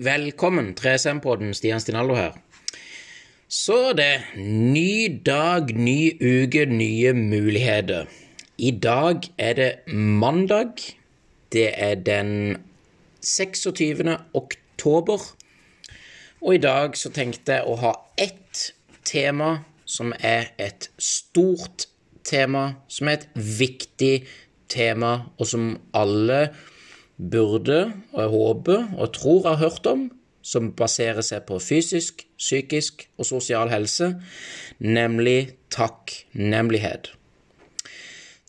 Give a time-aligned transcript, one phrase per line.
[0.00, 2.32] Velkommen, 3SM-podden, Stian Stinaldo her.
[3.48, 8.08] Så det ny dag, ny uke, nye muligheter.
[8.56, 10.80] I dag er det mandag.
[11.52, 12.56] Det er den
[13.20, 14.16] 26.
[14.32, 15.20] oktober.
[16.40, 18.70] Og i dag så tenkte jeg å ha ett
[19.04, 21.90] tema som er et stort
[22.24, 24.14] tema, som er et viktig
[24.72, 26.46] tema, og som alle
[27.30, 30.08] burde, og jeg håper og tror jeg har hørt om,
[30.42, 34.14] som baserer seg på fysisk, psykisk og sosial helse,
[34.80, 37.12] nemlig takknemlighet.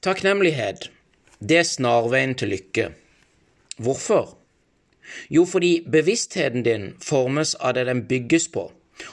[0.01, 0.87] Takknemlighet,
[1.43, 2.91] det er snarveien til lykke.
[3.77, 4.37] Hvorfor?
[5.29, 8.69] Jo, fordi bevisstheten din formes av det den bygges på.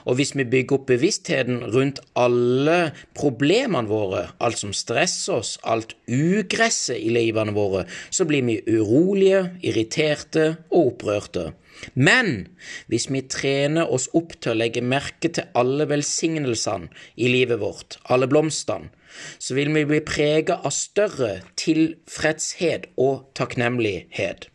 [0.06, 5.94] Og hvis vi bygger opp bevisstheten rundt alle problemene våre, alt som stresser oss, alt
[6.08, 11.50] ugresset i livene våre, så blir vi urolige, irriterte og opprørte.
[11.94, 12.48] Men
[12.90, 18.00] hvis vi trener oss opp til å legge merke til alle velsignelsene i livet vårt,
[18.10, 18.90] alle blomstene,
[19.38, 24.46] så vil vi bli preget av større tilfredshet og takknemlighet.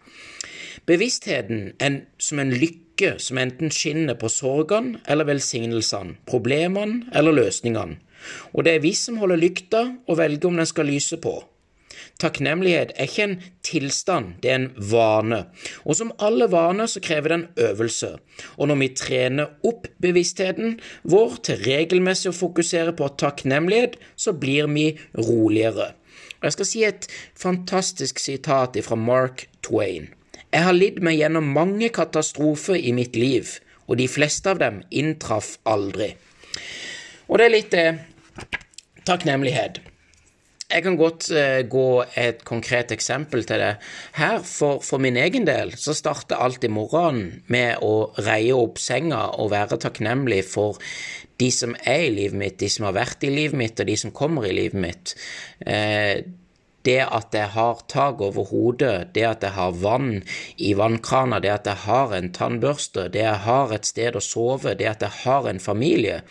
[0.88, 2.83] Bevisstheten er som en lykke
[3.18, 7.98] som enten skinner på sorgene eller velsignelsene, problemene eller løsningene,
[8.54, 11.42] og det er vi som holder lykta og velger om den skal lyse på.
[12.22, 15.46] Takknemlighet er ikke en tilstand, det er en vane,
[15.84, 18.12] og som alle vaner så krever det en øvelse,
[18.58, 24.70] og når vi trener opp bevisstheten vår til regelmessig å fokusere på takknemlighet, så blir
[24.70, 25.94] vi roligere.
[26.44, 27.08] Jeg skal si et
[27.40, 30.12] fantastisk sitat fra Mark Twain.
[30.54, 33.56] Jeg har lidd meg gjennom mange katastrofer i mitt liv,
[33.90, 36.12] og de fleste av dem inntraff aldri.
[37.26, 37.98] Og det er litt eh,
[39.08, 39.80] takknemlighet.
[40.74, 41.88] Jeg kan godt eh, gå
[42.18, 43.72] et konkret eksempel til det.
[44.18, 49.26] Her, for, for min egen del, så starter alltid morgenen med å reie opp senga
[49.42, 50.78] og være takknemlig for
[51.42, 53.98] de som er i livet mitt, de som har vært i livet mitt, og de
[54.00, 55.16] som kommer i livet mitt.
[55.66, 56.22] Uh,
[56.84, 60.22] det at jeg har tak over hodet, det at jeg har vann
[60.58, 64.24] i vannkrana, det at jeg har en tannbørste, det at jeg har et sted å
[64.24, 66.22] sove, det at jeg har en familie.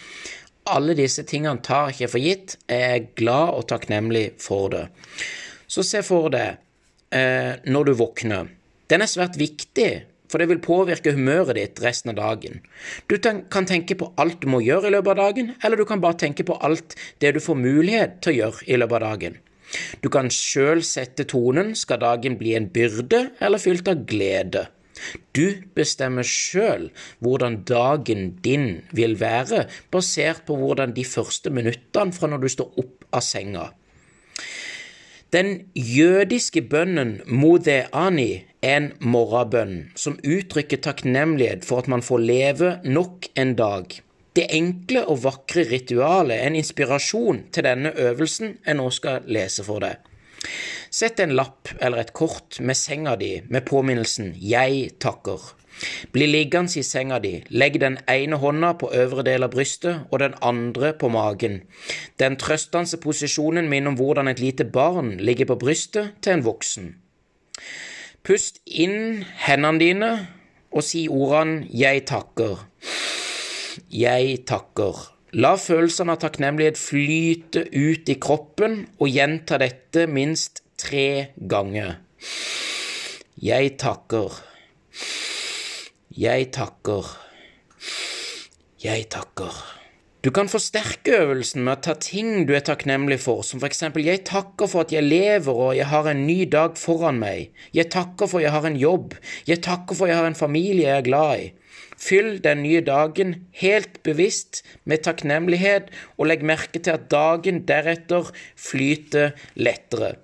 [0.70, 2.56] Alle disse tingene tar jeg ikke for gitt.
[2.70, 4.86] Jeg er glad og takknemlig for det.
[5.66, 6.60] Så se for deg
[7.16, 8.50] eh, når du våkner.
[8.92, 9.90] Den er svært viktig,
[10.32, 12.60] for det vil påvirke humøret ditt resten av dagen.
[13.08, 16.00] Du kan tenke på alt du må gjøre i løpet av dagen, eller du kan
[16.04, 19.40] bare tenke på alt det du får mulighet til å gjøre i løpet av dagen.
[20.02, 24.66] Du kan sjøl sette tonen, skal dagen bli en byrde eller fylt av glede?
[25.34, 26.90] Du bestemmer sjøl
[27.24, 32.84] hvordan dagen din vil være, basert på hvordan de første minuttene fra når du står
[32.84, 33.70] opp av senga.
[35.32, 42.72] Den jødiske bønnen Modeani er en morgenbønn som uttrykker takknemlighet for at man får leve
[42.84, 43.96] nok en dag.
[44.32, 49.64] Det enkle og vakre ritualet er en inspirasjon til denne øvelsen jeg nå skal lese
[49.66, 49.98] for deg.
[50.92, 55.52] Sett en lapp eller et kort med senga di med påminnelsen Jeg takker.
[56.12, 60.20] Bli liggende i senga di, legg den ene hånda på øvre del av brystet og
[60.22, 61.62] den andre på magen.
[62.20, 66.92] Den trøstende posisjonen minner om hvordan et lite barn ligger på brystet til en voksen.
[68.22, 70.12] Pust inn hendene dine
[70.72, 72.62] og si ordene Jeg takker.
[73.92, 74.96] Jeg takker.
[75.36, 81.98] La følelsene av takknemlighet flyte ut i kroppen, og gjenta dette minst tre ganger.
[83.36, 84.40] Jeg takker.
[86.16, 87.12] Jeg takker.
[88.80, 89.60] Jeg takker.
[90.24, 94.06] Du kan forsterke øvelsen med å ta ting du er takknemlig for, som for eksempel
[94.06, 97.90] jeg takker for at jeg lever og jeg har en ny dag foran meg, jeg
[97.92, 99.16] takker for at jeg har en jobb,
[99.50, 101.50] jeg takker for at jeg har en familie jeg er glad i.
[102.02, 108.32] Fyll den nye dagen helt bevisst med takknemlighet, og legg merke til at dagen deretter
[108.58, 110.16] flyter lettere.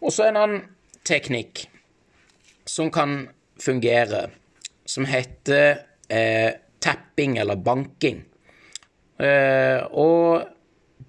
[0.00, 0.64] Og så en annen
[1.04, 1.66] teknikk
[2.68, 3.26] som kan
[3.60, 4.26] fungere,
[4.88, 8.24] som heter eh, tapping eller banking.
[9.20, 10.53] Eh, og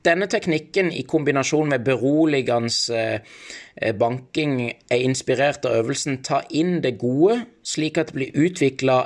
[0.05, 6.97] denne teknikken i kombinasjon med beroligende eh, banking er inspirert av øvelsen Ta inn det
[7.01, 8.99] gode, slik at det blir utvikla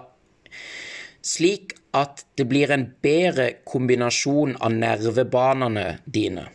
[1.25, 6.45] slik at det blir en bedre kombinasjon av nervebanene dine.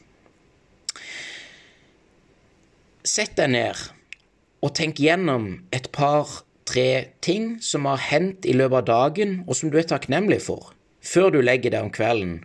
[3.05, 3.83] Sett deg ned
[4.65, 6.89] og tenk gjennom et par-tre
[7.25, 10.73] ting som har hendt i løpet av dagen, og som du er takknemlig for,
[11.05, 12.39] før du legger deg om kvelden.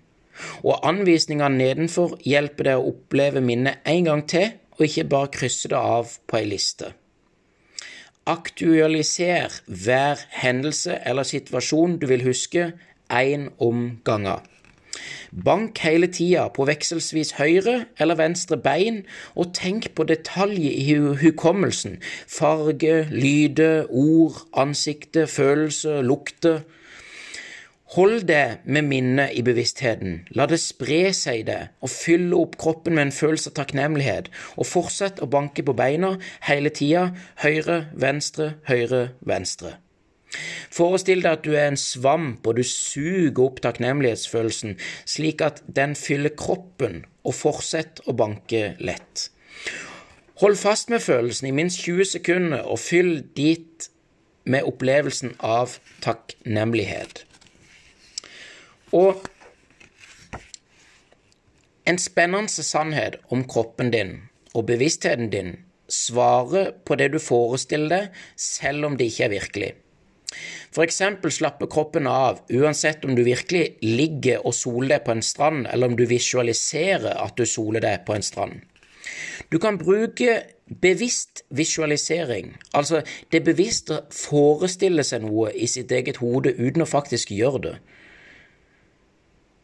[0.63, 5.71] Og anvisningene nedenfor hjelper deg å oppleve minnet en gang til, og ikke bare krysse
[5.71, 6.93] det av på ei liste.
[8.29, 12.71] Aktualiser hver hendelse eller situasjon du vil huske,
[13.09, 14.45] én om gangen.
[15.45, 19.03] Bank hele tida på vekselvis høyre eller venstre bein,
[19.35, 21.99] og tenk på detaljer i hukommelsen.
[22.27, 26.61] Farge, lyder, ord, ansikte, følelse, lukter.
[27.95, 32.53] Hold det med minnet i bevisstheten, la det spre seg i det, og fylle opp
[32.61, 34.27] kroppen med en følelse av takknemlighet,
[34.61, 36.11] og fortsett å banke på beina
[36.45, 37.07] hele tida,
[37.41, 39.79] høyre, venstre, høyre, venstre.
[40.69, 44.75] Forestill deg at du er en svamp, og du suger opp takknemlighetsfølelsen,
[45.09, 49.31] slik at den fyller kroppen, og fortsetter å banke lett.
[50.43, 53.89] Hold fast med følelsen i minst 20 sekunder, og fyll dit
[54.45, 57.25] med opplevelsen av takknemlighet.
[58.95, 59.21] Og
[61.89, 64.15] en spennende sannhet om kroppen din
[64.53, 65.55] og bevisstheten din
[65.89, 69.69] svarer på det du forestiller deg, selv om det ikke er virkelig.
[70.69, 75.25] For eksempel slapper kroppen av uansett om du virkelig ligger og soler deg på en
[75.25, 78.59] strand, eller om du visualiserer at du soler deg på en strand.
[79.49, 80.43] Du kan bruke
[80.81, 83.01] bevisst visualisering, altså
[83.33, 87.75] det bevisste forestille seg noe i sitt eget hode uten å faktisk gjøre det.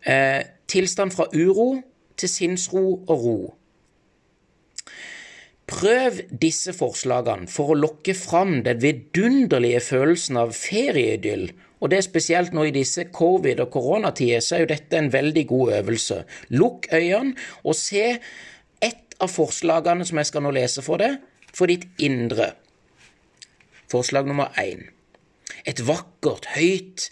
[0.05, 1.81] Eh, tilstand fra uro
[2.17, 3.37] til sinnsro og ro.
[5.65, 11.47] Prøv disse forslagene for å lokke fram den vidunderlige følelsen av ferieidyll,
[11.81, 15.09] og det er spesielt nå i disse covid- og koronatider, så er jo dette en
[15.13, 16.19] veldig god øvelse.
[16.53, 18.19] Lukk øynene og se
[18.81, 21.17] ett av forslagene som jeg skal nå lese for deg,
[21.53, 22.53] for ditt indre.
[23.89, 24.85] Forslag nummer én.
[25.65, 27.09] Et vakkert, høyt,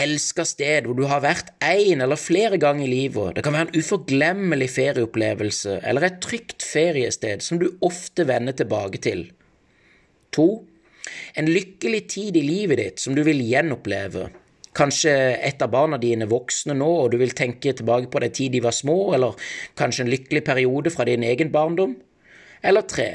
[0.00, 3.36] elska sted hvor du har vært én eller flere ganger i livet.
[3.36, 9.00] Det kan være en uforglemmelig ferieopplevelse eller et trygt feriested som du ofte vender tilbake
[9.04, 9.28] til.
[10.34, 10.64] To.
[11.38, 14.30] En lykkelig tid i livet ditt som du vil gjenoppleve.
[14.74, 15.12] Kanskje
[15.46, 18.62] et av barna dine voksne nå, og du vil tenke tilbake på den tid de
[18.64, 19.38] var små, eller
[19.78, 21.94] kanskje en lykkelig periode fra din egen barndom.
[22.64, 23.08] Eller tre.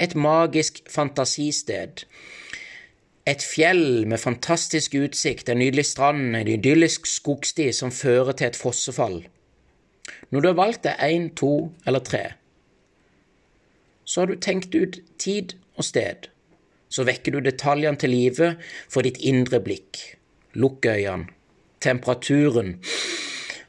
[0.00, 2.02] Et magisk fantasisted
[3.28, 8.56] et fjell med fantastisk utsikt, en nydelig strand, en idyllisk skogsti som fører til et
[8.56, 9.20] fossefall.
[10.30, 12.22] Når du har valgt deg én, to eller tre,
[14.04, 16.30] så har du tenkt ut tid og sted.
[16.90, 18.54] Så vekker du detaljene til live
[18.90, 20.00] for ditt indre blikk.
[20.58, 21.28] Lukk øynene.
[21.80, 22.80] Temperaturen.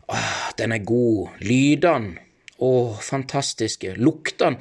[0.09, 1.37] Åh, den er god.
[1.39, 2.17] Lydene.
[2.57, 3.93] Åh, fantastiske.
[4.01, 4.57] Luktene.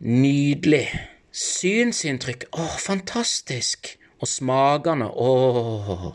[0.00, 0.88] Nydelig.
[1.32, 2.48] Synsinntrykk.
[2.52, 6.08] Åh, fantastisk og smakene Åh.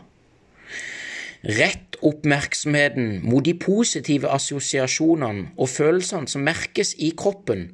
[1.44, 7.66] Rett oppmerksomheten mot de positive assosiasjonene og følelsene som merkes i kroppen.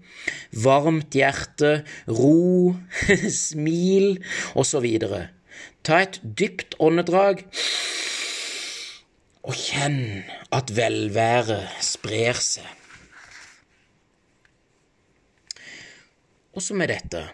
[0.64, 2.74] Varmt hjerte, ro,
[3.44, 4.18] smil
[4.58, 4.88] osv.
[5.86, 7.44] Ta et dypt åndedrag
[9.46, 12.66] og kjenn at velværet sprer seg.
[16.58, 17.28] Også med dette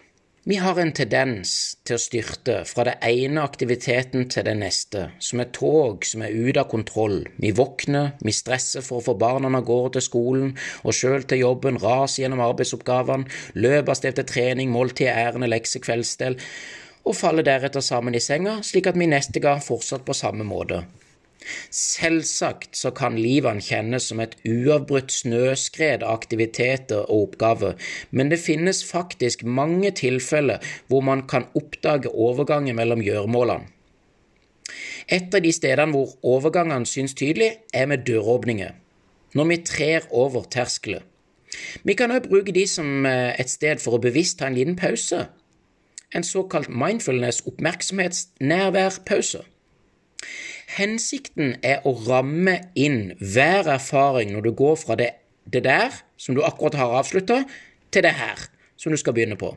[0.47, 5.41] vi har en tendens til å styrte fra det ene aktiviteten til den neste, som
[5.43, 7.17] et tog som er ute av kontroll.
[7.35, 10.53] Vi våkner, vi stresser for å få barna av gårde til skolen
[10.87, 13.27] og sjøl til jobben, raser gjennom arbeidsoppgavene,
[13.59, 16.39] løper av sted til trening, måltid, ærend, lekse, kveldsdel,
[17.03, 20.85] og faller deretter sammen i senga, slik at vi neste gang fortsatt på samme måte.
[21.73, 27.77] Selvsagt så kan livene kjennes som et uavbrutt snøskred av aktiviteter og oppgaver,
[28.11, 33.71] men det finnes faktisk mange tilfeller hvor man kan oppdage overgangen mellom gjøremålene.
[35.07, 38.73] Et av de stedene hvor overgangene syns tydelig, er med døråpninger,
[39.39, 41.05] når vi trer over terskelen.
[41.87, 44.75] Vi kan også bruke de som eh, et sted for å bevisst ta en liten
[44.75, 45.29] pause,
[46.15, 49.43] en såkalt mindfulness oppmerksomhetsnærværpause.
[50.77, 55.09] Hensikten er å ramme inn hver erfaring når du går fra det,
[55.49, 57.39] det der, som du akkurat har avslutta,
[57.89, 58.43] til det her,
[58.77, 59.55] som du skal begynne på.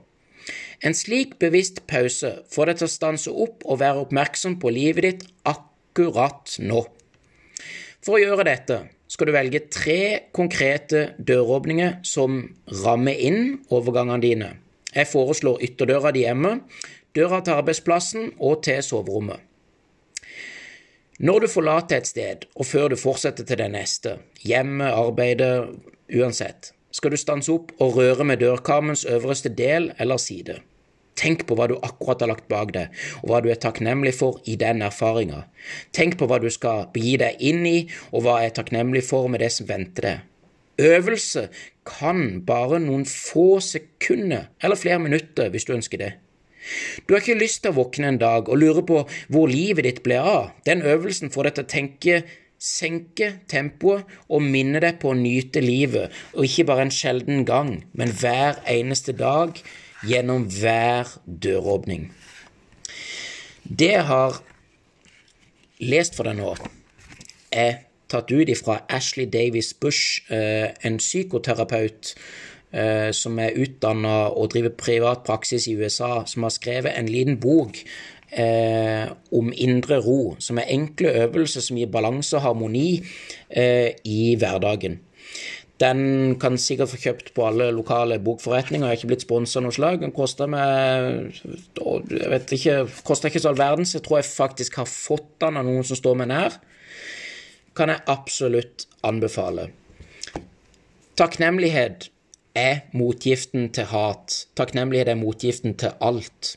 [0.80, 5.04] En slik bevisst pause får deg til å stanse opp og være oppmerksom på livet
[5.04, 6.86] ditt akkurat nå.
[8.00, 10.00] For å gjøre dette skal du velge tre
[10.32, 12.40] konkrete døråpninger som
[12.80, 14.50] rammer inn overgangene dine.
[14.94, 16.62] Jeg foreslår ytterdøra di hjemme,
[17.12, 19.49] døra til arbeidsplassen og til soverommet.
[21.20, 25.68] Når du forlater et sted, og før du fortsetter til det neste, hjemme, arbeidet,
[26.16, 30.56] uansett, skal du stanse opp og røre med dørkarmens øverste del eller side.
[31.20, 34.40] Tenk på hva du akkurat har lagt bak deg, og hva du er takknemlig for
[34.48, 35.42] i den erfaringa.
[35.92, 37.76] Tenk på hva du skal begi deg inn i,
[38.16, 40.26] og hva jeg er takknemlig for med det som venter deg.
[40.80, 41.50] Øvelse
[41.84, 46.14] kan bare noen få sekunder, eller flere minutter hvis du ønsker det.
[47.06, 49.02] Du har ikke lyst til å våkne en dag og lure på
[49.32, 50.52] hvor livet ditt ble av.
[50.68, 52.16] Den øvelsen får deg til å tenke,
[52.60, 57.78] senke tempoet og minne deg på å nyte livet, og ikke bare en sjelden gang,
[57.96, 59.56] men hver eneste dag
[60.06, 62.10] gjennom hver døråpning.
[63.64, 64.40] Det jeg har
[65.80, 66.52] lest for deg nå,
[67.50, 72.14] er tatt ut ifra Ashley Davis Bush, eh, en psykoterapeut
[72.70, 77.80] som er utdanna og driver privat praksis i USA, som har skrevet en liten bok
[78.30, 83.00] eh, om indre ro, som er enkle øvelser som gir balanse og harmoni
[83.50, 85.00] i hverdagen.
[85.80, 88.84] Den kan sikkert få kjøpt på alle lokale bokforretninger.
[88.84, 90.02] Jeg har ikke blitt sponsa noe slag.
[90.02, 92.74] Den koster meg jeg vet ikke,
[93.06, 93.94] koster ikke så all verdens.
[93.96, 96.58] Jeg tror jeg faktisk har fått den av noen som står meg nær.
[97.76, 99.70] Kan jeg absolutt anbefale.
[101.16, 102.10] Takknemlighet
[102.54, 104.46] er motgiften til hat.
[104.56, 106.56] Takknemlighet er motgiften til alt.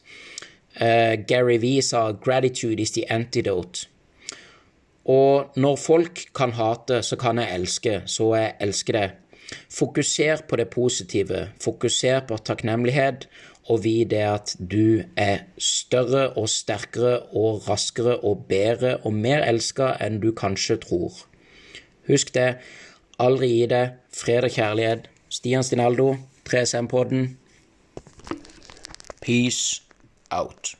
[0.81, 3.87] Uh, Gary Vee sa 'gratitude is the antidote'.
[5.05, 9.11] Og når folk kan hate, så kan jeg elske, så jeg elsker det.
[9.69, 13.27] Fokuser på det positive, fokuser på takknemlighet,
[13.69, 19.43] og vit det at du er større og sterkere og raskere og bedre og mer
[19.47, 21.13] elska enn du kanskje tror.
[22.07, 22.55] Husk det,
[23.19, 25.07] aldri gi det, fred og kjærlighet.
[25.33, 27.37] Stian Stinaldo, 3SM-podden.
[29.19, 29.81] Peace
[30.29, 30.75] out.